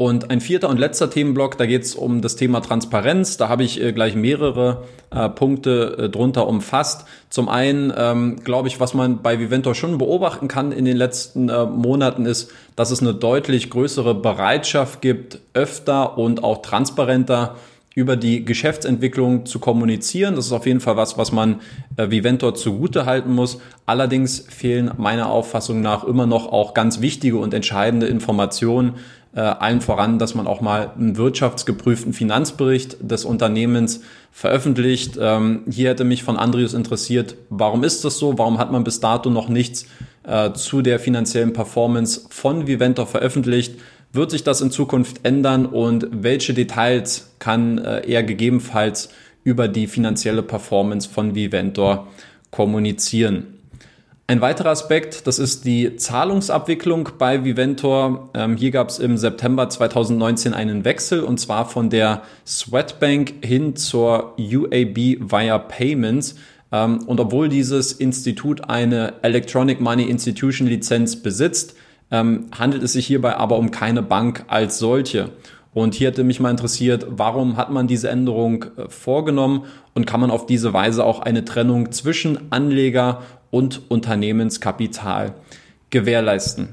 Und 0.00 0.30
ein 0.30 0.40
vierter 0.40 0.70
und 0.70 0.80
letzter 0.80 1.10
Themenblock, 1.10 1.58
da 1.58 1.66
geht 1.66 1.82
es 1.82 1.94
um 1.94 2.22
das 2.22 2.34
Thema 2.34 2.60
Transparenz. 2.60 3.36
Da 3.36 3.50
habe 3.50 3.64
ich 3.64 3.82
äh, 3.82 3.92
gleich 3.92 4.14
mehrere 4.14 4.84
äh, 5.10 5.28
Punkte 5.28 5.98
äh, 5.98 6.08
drunter 6.08 6.46
umfasst. 6.46 7.04
Zum 7.28 7.50
einen 7.50 7.92
ähm, 7.94 8.36
glaube 8.42 8.68
ich, 8.68 8.80
was 8.80 8.94
man 8.94 9.20
bei 9.20 9.38
Viventor 9.38 9.74
schon 9.74 9.98
beobachten 9.98 10.48
kann 10.48 10.72
in 10.72 10.86
den 10.86 10.96
letzten 10.96 11.50
äh, 11.50 11.66
Monaten 11.66 12.24
ist, 12.24 12.50
dass 12.76 12.90
es 12.90 13.02
eine 13.02 13.12
deutlich 13.12 13.68
größere 13.68 14.14
Bereitschaft 14.14 15.02
gibt, 15.02 15.40
öfter 15.52 16.16
und 16.16 16.44
auch 16.44 16.62
transparenter 16.62 17.56
über 17.94 18.16
die 18.16 18.44
Geschäftsentwicklung 18.44 19.44
zu 19.44 19.58
kommunizieren. 19.58 20.34
Das 20.34 20.46
ist 20.46 20.52
auf 20.52 20.64
jeden 20.64 20.80
Fall 20.80 20.96
was, 20.96 21.18
was 21.18 21.30
man 21.30 21.60
äh, 21.96 22.10
Viventor 22.10 22.54
zugute 22.54 23.04
halten 23.04 23.34
muss. 23.34 23.60
Allerdings 23.84 24.46
fehlen 24.48 24.92
meiner 24.96 25.28
Auffassung 25.28 25.82
nach 25.82 26.04
immer 26.04 26.24
noch 26.24 26.50
auch 26.50 26.72
ganz 26.72 27.02
wichtige 27.02 27.36
und 27.36 27.52
entscheidende 27.52 28.06
Informationen 28.06 28.94
äh, 29.34 29.40
allen 29.40 29.80
voran, 29.80 30.18
dass 30.18 30.34
man 30.34 30.46
auch 30.46 30.60
mal 30.60 30.90
einen 30.96 31.16
wirtschaftsgeprüften 31.16 32.12
Finanzbericht 32.12 32.96
des 33.00 33.24
Unternehmens 33.24 34.02
veröffentlicht. 34.32 35.18
Ähm, 35.20 35.62
hier 35.70 35.90
hätte 35.90 36.04
mich 36.04 36.22
von 36.22 36.36
Andrius 36.36 36.74
interessiert, 36.74 37.36
warum 37.48 37.84
ist 37.84 38.04
das 38.04 38.18
so? 38.18 38.38
Warum 38.38 38.58
hat 38.58 38.72
man 38.72 38.84
bis 38.84 39.00
dato 39.00 39.30
noch 39.30 39.48
nichts 39.48 39.86
äh, 40.24 40.52
zu 40.52 40.82
der 40.82 40.98
finanziellen 40.98 41.52
Performance 41.52 42.22
von 42.30 42.66
Viventor 42.66 43.06
veröffentlicht? 43.06 43.76
Wird 44.12 44.32
sich 44.32 44.42
das 44.42 44.60
in 44.60 44.72
Zukunft 44.72 45.20
ändern 45.22 45.66
und 45.66 46.08
welche 46.10 46.52
Details 46.52 47.30
kann 47.38 47.78
äh, 47.78 48.00
er 48.10 48.24
gegebenenfalls 48.24 49.10
über 49.44 49.68
die 49.68 49.86
finanzielle 49.86 50.42
Performance 50.42 51.08
von 51.08 51.36
Viventor 51.36 52.08
kommunizieren? 52.50 53.59
Ein 54.30 54.40
weiterer 54.40 54.68
Aspekt, 54.70 55.26
das 55.26 55.40
ist 55.40 55.64
die 55.64 55.96
Zahlungsabwicklung 55.96 57.08
bei 57.18 57.44
Viventor. 57.44 58.30
Ähm, 58.32 58.56
hier 58.56 58.70
gab 58.70 58.88
es 58.88 59.00
im 59.00 59.16
September 59.16 59.68
2019 59.68 60.54
einen 60.54 60.84
Wechsel 60.84 61.24
und 61.24 61.40
zwar 61.40 61.68
von 61.68 61.90
der 61.90 62.22
Swedbank 62.46 63.44
hin 63.44 63.74
zur 63.74 64.36
UAB 64.38 65.32
via 65.32 65.58
Payments. 65.58 66.36
Ähm, 66.70 67.02
und 67.08 67.18
obwohl 67.18 67.48
dieses 67.48 67.90
Institut 67.90 68.70
eine 68.70 69.14
Electronic 69.22 69.80
Money 69.80 70.04
Institution 70.04 70.68
Lizenz 70.68 71.16
besitzt, 71.16 71.74
ähm, 72.12 72.46
handelt 72.56 72.84
es 72.84 72.92
sich 72.92 73.08
hierbei 73.08 73.34
aber 73.34 73.58
um 73.58 73.72
keine 73.72 74.00
Bank 74.00 74.44
als 74.46 74.78
solche. 74.78 75.30
Und 75.72 75.94
hier 75.94 76.08
hätte 76.08 76.22
mich 76.22 76.38
mal 76.38 76.50
interessiert, 76.50 77.06
warum 77.08 77.56
hat 77.56 77.70
man 77.70 77.88
diese 77.88 78.08
Änderung 78.08 78.66
äh, 78.76 78.88
vorgenommen 78.88 79.64
und 79.94 80.06
kann 80.06 80.20
man 80.20 80.30
auf 80.30 80.46
diese 80.46 80.72
Weise 80.72 81.04
auch 81.04 81.18
eine 81.18 81.44
Trennung 81.44 81.90
zwischen 81.90 82.52
Anleger 82.52 83.22
und 83.50 83.82
Unternehmenskapital 83.88 85.34
gewährleisten. 85.90 86.68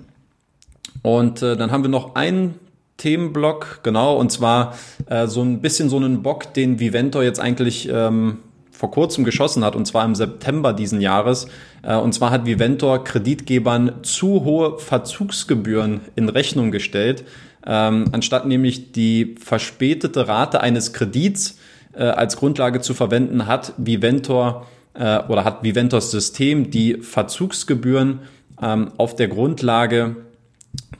Und 1.01 1.41
äh, 1.41 1.55
dann 1.55 1.71
haben 1.71 1.83
wir 1.83 1.89
noch 1.89 2.15
einen 2.15 2.55
Themenblock, 2.97 3.81
genau, 3.83 4.17
und 4.17 4.31
zwar 4.31 4.75
äh, 5.07 5.27
so 5.27 5.41
ein 5.41 5.61
bisschen 5.61 5.89
so 5.89 5.97
einen 5.97 6.23
Bock, 6.23 6.53
den 6.53 6.79
Viventor 6.79 7.23
jetzt 7.23 7.39
eigentlich 7.39 7.87
ähm, 7.91 8.39
vor 8.71 8.91
kurzem 8.91 9.23
geschossen 9.23 9.63
hat, 9.63 9.75
und 9.75 9.85
zwar 9.85 10.05
im 10.05 10.15
September 10.15 10.73
diesen 10.73 11.01
Jahres. 11.01 11.47
Äh, 11.83 11.95
und 11.95 12.13
zwar 12.13 12.31
hat 12.31 12.45
Viventor 12.45 13.03
Kreditgebern 13.03 14.03
zu 14.03 14.43
hohe 14.43 14.79
Verzugsgebühren 14.79 16.01
in 16.15 16.29
Rechnung 16.29 16.71
gestellt, 16.71 17.23
ähm, 17.65 18.05
anstatt 18.11 18.47
nämlich 18.47 18.91
die 18.91 19.35
verspätete 19.39 20.27
Rate 20.27 20.61
eines 20.61 20.93
Kredits 20.93 21.59
äh, 21.93 22.03
als 22.03 22.37
Grundlage 22.37 22.81
zu 22.81 22.93
verwenden, 22.93 23.45
hat 23.45 23.73
Viventor 23.77 24.67
äh, 24.97 25.19
oder 25.27 25.43
hat 25.43 25.63
Viventos 25.63 26.11
System 26.11 26.71
die 26.71 26.95
Verzugsgebühren 27.01 28.19
ähm, 28.61 28.91
auf 28.97 29.15
der 29.15 29.27
Grundlage 29.27 30.15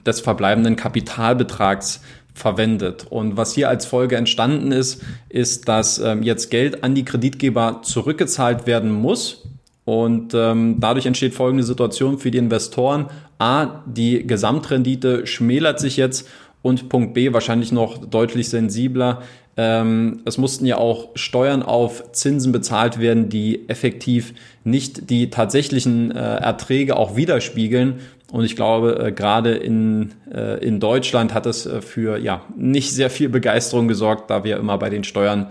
des 0.06 0.20
verbleibenden 0.20 0.76
Kapitalbetrags 0.76 2.00
verwendet. 2.34 3.06
Und 3.10 3.36
was 3.36 3.54
hier 3.54 3.68
als 3.68 3.84
Folge 3.84 4.16
entstanden 4.16 4.72
ist, 4.72 5.02
ist, 5.28 5.68
dass 5.68 5.98
ähm, 5.98 6.22
jetzt 6.22 6.50
Geld 6.50 6.84
an 6.84 6.94
die 6.94 7.04
Kreditgeber 7.04 7.80
zurückgezahlt 7.82 8.66
werden 8.66 8.92
muss. 8.92 9.44
Und 9.84 10.34
ähm, 10.34 10.76
dadurch 10.78 11.06
entsteht 11.06 11.34
folgende 11.34 11.64
Situation 11.64 12.18
für 12.18 12.30
die 12.30 12.38
Investoren. 12.38 13.06
A, 13.38 13.82
die 13.86 14.26
Gesamtrendite 14.26 15.26
schmälert 15.26 15.80
sich 15.80 15.96
jetzt 15.96 16.28
und 16.62 16.88
Punkt 16.88 17.14
B, 17.14 17.32
wahrscheinlich 17.32 17.72
noch 17.72 17.98
deutlich 17.98 18.48
sensibler, 18.48 19.22
ähm, 19.60 20.20
es 20.24 20.38
mussten 20.38 20.66
ja 20.66 20.78
auch 20.78 21.08
Steuern 21.16 21.64
auf 21.64 22.12
Zinsen 22.12 22.52
bezahlt 22.52 23.00
werden, 23.00 23.28
die 23.28 23.68
effektiv 23.68 24.32
nicht 24.62 25.10
die 25.10 25.30
tatsächlichen 25.30 26.12
äh, 26.12 26.36
Erträge 26.36 26.96
auch 26.96 27.16
widerspiegeln. 27.16 27.98
Und 28.30 28.44
ich 28.44 28.54
glaube, 28.54 29.06
äh, 29.06 29.12
gerade 29.12 29.54
in, 29.54 30.12
äh, 30.32 30.64
in 30.64 30.78
Deutschland 30.78 31.34
hat 31.34 31.44
es 31.46 31.66
äh, 31.66 31.82
für 31.82 32.18
ja 32.18 32.42
nicht 32.56 32.92
sehr 32.92 33.10
viel 33.10 33.28
Begeisterung 33.28 33.88
gesorgt, 33.88 34.30
da 34.30 34.44
wir 34.44 34.58
immer 34.58 34.78
bei 34.78 34.90
den 34.90 35.02
Steuern 35.02 35.48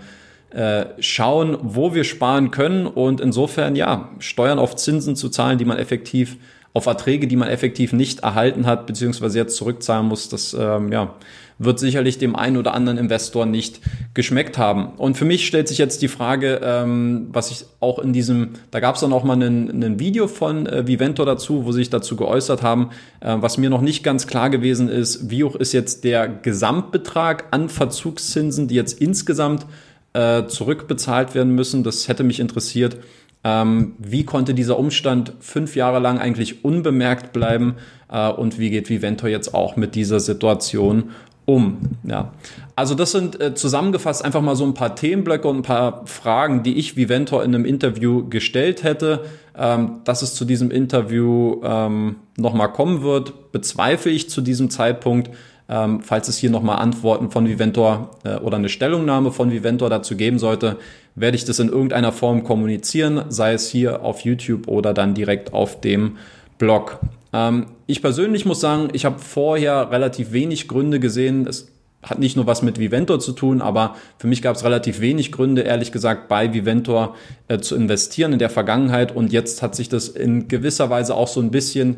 äh, 0.52 0.86
schauen, 1.00 1.58
wo 1.60 1.92
wir 1.92 2.04
sparen 2.04 2.50
können 2.50 2.86
und 2.86 3.20
insofern 3.20 3.76
ja 3.76 4.08
Steuern 4.20 4.58
auf 4.58 4.74
Zinsen 4.74 5.16
zu 5.16 5.28
zahlen, 5.28 5.58
die 5.58 5.66
man 5.66 5.76
effektiv 5.76 6.38
auf 6.72 6.86
Erträge, 6.86 7.26
die 7.26 7.36
man 7.36 7.48
effektiv 7.48 7.92
nicht 7.92 8.20
erhalten 8.20 8.64
hat, 8.64 8.86
beziehungsweise 8.86 9.38
jetzt 9.38 9.56
zurückzahlen 9.56 10.06
muss, 10.06 10.30
das 10.30 10.56
ähm, 10.58 10.92
ja, 10.92 11.14
wird 11.58 11.78
sicherlich 11.78 12.18
dem 12.18 12.36
einen 12.36 12.56
oder 12.56 12.74
anderen 12.74 12.98
Investor 12.98 13.44
nicht 13.46 13.80
geschmeckt 14.14 14.58
haben. 14.58 14.92
Und 14.96 15.16
für 15.16 15.24
mich 15.24 15.46
stellt 15.46 15.68
sich 15.68 15.78
jetzt 15.78 16.02
die 16.02 16.08
Frage, 16.08 16.60
ähm, 16.62 17.28
was 17.32 17.50
ich 17.50 17.64
auch 17.80 17.98
in 17.98 18.12
diesem, 18.12 18.50
da 18.70 18.80
gab 18.80 18.94
es 18.94 19.00
dann 19.00 19.12
auch 19.12 19.24
mal 19.24 19.40
ein, 19.42 19.98
Video 19.98 20.28
von 20.28 20.66
äh, 20.66 20.86
Vivento 20.86 21.24
dazu, 21.24 21.64
wo 21.64 21.72
sie 21.72 21.78
sich 21.78 21.90
dazu 21.90 22.14
geäußert 22.16 22.62
haben, 22.62 22.90
äh, 23.20 23.36
was 23.40 23.58
mir 23.58 23.70
noch 23.70 23.80
nicht 23.80 24.04
ganz 24.04 24.26
klar 24.26 24.50
gewesen 24.50 24.88
ist, 24.88 25.30
wie 25.30 25.42
hoch 25.42 25.56
ist 25.56 25.72
jetzt 25.72 26.04
der 26.04 26.28
Gesamtbetrag 26.28 27.46
an 27.50 27.68
Verzugszinsen, 27.68 28.68
die 28.68 28.76
jetzt 28.76 29.00
insgesamt 29.00 29.66
äh, 30.12 30.46
zurückbezahlt 30.46 31.34
werden 31.34 31.54
müssen. 31.54 31.82
Das 31.82 32.06
hätte 32.06 32.22
mich 32.22 32.38
interessiert. 32.38 32.98
Ähm, 33.44 33.94
wie 33.98 34.24
konnte 34.24 34.54
dieser 34.54 34.78
Umstand 34.78 35.32
fünf 35.40 35.74
Jahre 35.74 35.98
lang 35.98 36.18
eigentlich 36.18 36.64
unbemerkt 36.64 37.32
bleiben? 37.32 37.76
äh, 38.10 38.30
und 38.30 38.58
wie 38.58 38.70
geht 38.70 38.88
Viventor 38.88 39.28
jetzt 39.28 39.54
auch 39.54 39.76
mit 39.76 39.94
dieser 39.94 40.20
Situation 40.20 41.10
um. 41.48 41.78
Ja. 42.04 42.32
Also 42.76 42.94
das 42.94 43.12
sind 43.12 43.40
äh, 43.40 43.54
zusammengefasst 43.54 44.24
einfach 44.24 44.42
mal 44.42 44.54
so 44.54 44.64
ein 44.64 44.74
paar 44.74 44.94
Themenblöcke 44.94 45.48
und 45.48 45.56
ein 45.56 45.62
paar 45.62 46.06
Fragen, 46.06 46.62
die 46.62 46.76
ich 46.76 46.96
Viventor 46.96 47.42
in 47.42 47.54
einem 47.54 47.64
Interview 47.64 48.28
gestellt 48.28 48.84
hätte. 48.84 49.24
Ähm, 49.56 50.02
dass 50.04 50.22
es 50.22 50.34
zu 50.34 50.44
diesem 50.44 50.70
Interview 50.70 51.60
ähm, 51.64 52.16
nochmal 52.36 52.70
kommen 52.70 53.02
wird, 53.02 53.50
bezweifle 53.50 54.12
ich 54.12 54.30
zu 54.30 54.40
diesem 54.40 54.70
Zeitpunkt. 54.70 55.30
Ähm, 55.68 56.00
falls 56.00 56.28
es 56.28 56.38
hier 56.38 56.50
nochmal 56.50 56.78
Antworten 56.78 57.30
von 57.30 57.48
Viventor 57.48 58.12
äh, 58.24 58.36
oder 58.36 58.56
eine 58.56 58.68
Stellungnahme 58.68 59.32
von 59.32 59.50
Viventor 59.50 59.90
dazu 59.90 60.16
geben 60.16 60.38
sollte, 60.38 60.76
werde 61.16 61.36
ich 61.36 61.44
das 61.44 61.58
in 61.58 61.70
irgendeiner 61.70 62.12
Form 62.12 62.44
kommunizieren, 62.44 63.24
sei 63.30 63.54
es 63.54 63.68
hier 63.68 64.02
auf 64.02 64.20
YouTube 64.20 64.68
oder 64.68 64.94
dann 64.94 65.14
direkt 65.14 65.52
auf 65.52 65.80
dem 65.80 66.18
Blog. 66.58 67.00
Ähm, 67.32 67.66
ich 67.86 68.02
persönlich 68.02 68.44
muss 68.44 68.60
sagen, 68.60 68.88
ich 68.92 69.04
habe 69.04 69.18
vorher 69.18 69.90
relativ 69.90 70.32
wenig 70.32 70.68
Gründe 70.68 71.00
gesehen. 71.00 71.46
Es 71.46 71.68
hat 72.02 72.18
nicht 72.18 72.36
nur 72.36 72.46
was 72.46 72.62
mit 72.62 72.78
Viventor 72.78 73.18
zu 73.20 73.32
tun, 73.32 73.60
aber 73.60 73.96
für 74.18 74.28
mich 74.28 74.40
gab 74.40 74.56
es 74.56 74.64
relativ 74.64 75.00
wenig 75.00 75.32
Gründe, 75.32 75.62
ehrlich 75.62 75.90
gesagt, 75.90 76.28
bei 76.28 76.52
Viventor 76.52 77.16
äh, 77.48 77.58
zu 77.58 77.74
investieren 77.74 78.32
in 78.32 78.38
der 78.38 78.50
Vergangenheit. 78.50 79.14
Und 79.14 79.32
jetzt 79.32 79.62
hat 79.62 79.74
sich 79.74 79.88
das 79.88 80.08
in 80.08 80.48
gewisser 80.48 80.90
Weise 80.90 81.14
auch 81.14 81.28
so 81.28 81.40
ein 81.40 81.50
bisschen 81.50 81.96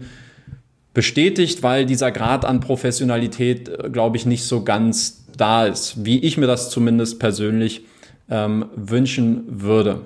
bestätigt, 0.94 1.62
weil 1.62 1.86
dieser 1.86 2.10
Grad 2.10 2.44
an 2.44 2.60
Professionalität, 2.60 3.68
äh, 3.68 3.90
glaube 3.90 4.16
ich, 4.16 4.26
nicht 4.26 4.44
so 4.44 4.64
ganz 4.64 5.24
da 5.36 5.66
ist, 5.66 6.04
wie 6.04 6.18
ich 6.20 6.36
mir 6.36 6.46
das 6.46 6.70
zumindest 6.70 7.18
persönlich 7.18 7.82
ähm, 8.30 8.66
wünschen 8.74 9.44
würde. 9.48 10.02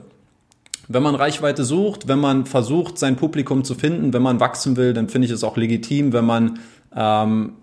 Wenn 0.88 1.03
man 1.03 1.14
Reichweite 1.14 1.64
sucht, 1.64 2.09
wenn 2.09 2.19
man 2.19 2.47
versucht, 2.47 2.99
sein 2.99 3.17
Publikum 3.17 3.64
zu 3.64 3.75
finden, 3.75 4.12
wenn 4.12 4.23
man 4.23 4.41
wachsen 4.41 4.76
will, 4.76 4.93
dann 4.93 5.09
finde 5.09 5.26
ich 5.26 5.33
es 5.33 5.45
auch 5.45 5.57
legitim, 5.57 6.12
wenn 6.12 6.25
man 6.25 6.59
ähm, 6.95 7.55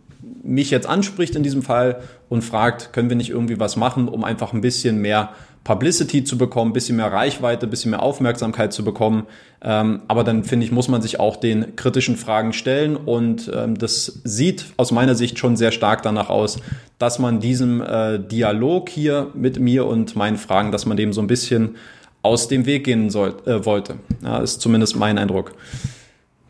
mich 0.44 0.72
jetzt 0.72 0.88
anspricht 0.88 1.36
in 1.36 1.44
diesem 1.44 1.64
Fall 1.64 2.02
und 2.30 2.44
fragt, 2.44 2.94
können 2.94 3.10
wir 3.10 3.16
nicht 3.16 3.30
irgendwie 3.30 3.60
was 3.60 3.76
machen, 3.76 4.08
um 4.08 4.24
einfach 4.24 4.54
ein 4.54 4.62
bisschen 4.62 5.00
mehr 5.02 5.30
Publicity 5.64 6.24
zu 6.24 6.40
bekommen, 6.40 6.72
ein 6.72 6.74
bisschen 6.74 6.98
mehr 6.98 7.12
Reichweite, 7.12 7.68
ein 7.68 7.70
bisschen 7.70 7.92
mehr 7.92 8.02
Aufmerksamkeit 8.02 8.74
zu 8.74 8.84
bekommen. 8.84 9.28
Ähm, 9.64 10.02
aber 10.08 10.24
dann 10.24 10.44
finde 10.44 10.66
ich, 10.66 10.72
muss 10.72 10.88
man 10.88 11.04
sich 11.04 11.20
auch 11.20 11.36
den 11.36 11.76
kritischen 11.76 12.18
Fragen 12.18 12.52
stellen 12.52 12.96
und 12.96 13.52
ähm, 13.54 13.78
das 13.78 14.22
sieht 14.24 14.66
aus 14.78 14.92
meiner 14.92 15.14
Sicht 15.14 15.38
schon 15.38 15.56
sehr 15.56 15.72
stark 15.72 16.02
danach 16.02 16.30
aus, 16.30 16.58
dass 16.98 17.20
man 17.20 17.40
diesem 17.40 17.82
äh, 17.82 18.18
Dialog 18.20 18.90
hier 18.90 19.28
mit 19.36 19.60
mir 19.60 19.86
und 19.86 20.16
meinen 20.16 20.38
Fragen, 20.38 20.72
dass 20.72 20.88
man 20.88 20.98
dem 20.98 21.14
so 21.14 21.22
ein 21.22 21.28
bisschen 21.28 21.76
aus 22.24 22.48
dem 22.48 22.66
Weg 22.66 22.84
gehen 22.84 23.10
soll, 23.10 23.36
äh, 23.46 23.66
wollte. 23.66 23.96
Ja, 24.24 24.40
ist 24.40 24.62
zumindest 24.62 24.96
mein 24.96 25.18
Eindruck. 25.18 25.54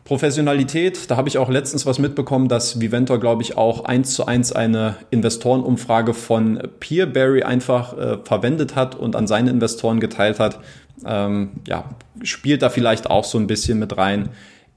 Professionalität, 0.04 1.10
da 1.10 1.16
habe 1.16 1.28
ich 1.28 1.38
auch 1.38 1.48
letztens 1.48 1.86
was 1.86 1.98
mitbekommen, 1.98 2.48
dass 2.48 2.80
Viventor, 2.80 3.18
glaube 3.20 3.42
ich, 3.42 3.56
auch 3.56 3.84
eins 3.84 4.14
zu 4.14 4.26
eins 4.26 4.52
eine 4.52 4.96
Investorenumfrage 5.10 6.12
von 6.12 6.60
Peerberry 6.80 7.44
einfach 7.44 7.96
äh, 7.96 8.18
verwendet 8.24 8.74
hat 8.74 8.94
und 8.94 9.16
an 9.16 9.26
seine 9.26 9.50
Investoren 9.50 10.00
geteilt 10.00 10.38
hat. 10.38 10.58
Ähm, 11.06 11.52
ja, 11.66 11.84
spielt 12.22 12.62
da 12.62 12.68
vielleicht 12.68 13.08
auch 13.08 13.24
so 13.24 13.38
ein 13.38 13.46
bisschen 13.46 13.78
mit 13.78 13.96
rein 13.96 14.30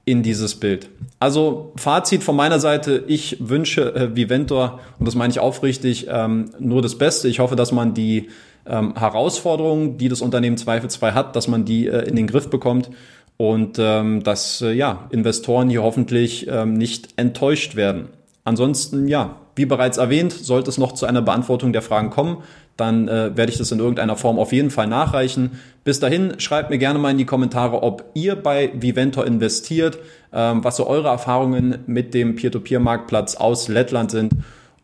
in 0.06 0.22
dieses 0.22 0.54
Bild. 0.54 0.88
Also 1.18 1.72
Fazit 1.76 2.22
von 2.22 2.36
meiner 2.36 2.60
Seite, 2.60 3.02
ich 3.08 3.36
wünsche 3.40 3.94
äh, 3.94 4.16
Viventor, 4.16 4.80
und 4.98 5.06
das 5.06 5.16
meine 5.16 5.32
ich 5.32 5.40
aufrichtig, 5.40 6.06
ähm, 6.08 6.50
nur 6.60 6.80
das 6.80 6.96
Beste. 6.96 7.26
Ich 7.26 7.40
hoffe, 7.40 7.56
dass 7.56 7.72
man 7.72 7.92
die 7.92 8.28
ähm, 8.68 8.94
Herausforderungen, 8.96 9.98
die 9.98 10.08
das 10.08 10.20
Unternehmen 10.20 10.56
zweifelsfrei 10.56 11.12
hat, 11.12 11.36
dass 11.36 11.48
man 11.48 11.64
die 11.64 11.86
äh, 11.86 12.08
in 12.08 12.16
den 12.16 12.26
Griff 12.26 12.48
bekommt 12.50 12.90
und 13.36 13.78
ähm, 13.78 14.22
dass 14.22 14.62
äh, 14.62 14.72
ja, 14.72 15.06
Investoren 15.10 15.68
hier 15.68 15.82
hoffentlich 15.82 16.46
ähm, 16.48 16.74
nicht 16.74 17.08
enttäuscht 17.16 17.76
werden. 17.76 18.08
Ansonsten, 18.44 19.08
ja, 19.08 19.36
wie 19.56 19.66
bereits 19.66 19.98
erwähnt, 19.98 20.32
sollte 20.32 20.70
es 20.70 20.78
noch 20.78 20.92
zu 20.92 21.06
einer 21.06 21.22
Beantwortung 21.22 21.72
der 21.72 21.82
Fragen 21.82 22.10
kommen, 22.10 22.38
dann 22.76 23.08
äh, 23.08 23.36
werde 23.36 23.50
ich 23.50 23.58
das 23.58 23.72
in 23.72 23.78
irgendeiner 23.78 24.16
Form 24.16 24.38
auf 24.38 24.52
jeden 24.52 24.70
Fall 24.70 24.86
nachreichen. 24.86 25.58
Bis 25.82 25.98
dahin, 25.98 26.38
schreibt 26.38 26.70
mir 26.70 26.78
gerne 26.78 26.98
mal 26.98 27.10
in 27.10 27.18
die 27.18 27.24
Kommentare, 27.24 27.82
ob 27.82 28.04
ihr 28.14 28.36
bei 28.36 28.70
Viventor 28.74 29.26
investiert, 29.26 29.98
ähm, 30.32 30.62
was 30.62 30.76
so 30.76 30.86
eure 30.86 31.08
Erfahrungen 31.08 31.78
mit 31.86 32.12
dem 32.12 32.36
Peer-to-Peer-Marktplatz 32.36 33.36
aus 33.36 33.68
Lettland 33.68 34.10
sind. 34.10 34.32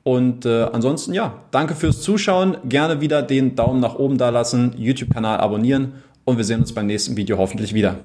Und 0.05 0.47
äh, 0.47 0.65
ansonsten, 0.73 1.15
ja, 1.15 1.35
danke 1.51 1.75
fürs 1.75 2.01
Zuschauen. 2.01 2.57
Gerne 2.69 3.01
wieder 3.01 3.23
den 3.23 3.55
Daumen 3.55 3.81
nach 3.81 3.95
oben 3.95 4.19
da 4.19 4.31
lassen, 4.31 4.75
YouTube-Kanal 4.77 5.39
abonnieren 5.39 5.93
und 6.25 6.37
wir 6.37 6.45
sehen 6.45 6.61
uns 6.61 6.73
beim 6.73 6.87
nächsten 6.87 7.17
Video 7.17 7.39
hoffentlich 7.39 7.75
wieder. 7.75 8.01